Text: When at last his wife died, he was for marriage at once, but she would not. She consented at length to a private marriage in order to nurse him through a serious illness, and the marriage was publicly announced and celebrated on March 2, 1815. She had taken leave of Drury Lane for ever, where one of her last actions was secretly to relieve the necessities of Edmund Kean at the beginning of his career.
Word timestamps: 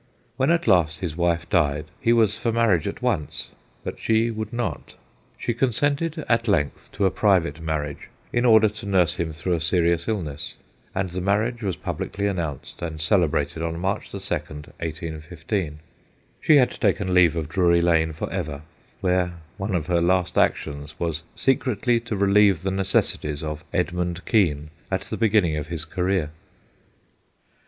When 0.35 0.49
at 0.49 0.65
last 0.65 1.01
his 1.01 1.15
wife 1.15 1.47
died, 1.47 1.85
he 1.99 2.11
was 2.11 2.35
for 2.35 2.51
marriage 2.51 2.87
at 2.87 3.03
once, 3.03 3.51
but 3.83 3.99
she 3.99 4.31
would 4.31 4.51
not. 4.51 4.95
She 5.37 5.53
consented 5.53 6.25
at 6.27 6.47
length 6.47 6.91
to 6.93 7.05
a 7.05 7.11
private 7.11 7.59
marriage 7.61 8.09
in 8.33 8.43
order 8.43 8.67
to 8.67 8.87
nurse 8.87 9.17
him 9.17 9.31
through 9.31 9.53
a 9.53 9.59
serious 9.59 10.07
illness, 10.07 10.57
and 10.95 11.11
the 11.11 11.21
marriage 11.21 11.61
was 11.61 11.75
publicly 11.77 12.25
announced 12.25 12.81
and 12.81 12.99
celebrated 12.99 13.61
on 13.61 13.77
March 13.77 14.09
2, 14.11 14.17
1815. 14.17 15.77
She 16.41 16.55
had 16.55 16.71
taken 16.71 17.13
leave 17.13 17.35
of 17.35 17.47
Drury 17.47 17.83
Lane 17.83 18.11
for 18.11 18.27
ever, 18.33 18.63
where 19.01 19.33
one 19.57 19.75
of 19.75 19.85
her 19.85 20.01
last 20.01 20.35
actions 20.35 20.99
was 20.99 21.21
secretly 21.35 21.99
to 21.99 22.15
relieve 22.15 22.63
the 22.63 22.71
necessities 22.71 23.43
of 23.43 23.63
Edmund 23.71 24.25
Kean 24.25 24.71
at 24.89 25.01
the 25.01 25.17
beginning 25.17 25.57
of 25.57 25.67
his 25.67 25.85
career. 25.85 26.31